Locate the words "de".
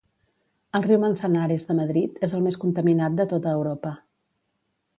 1.67-1.75, 3.21-3.29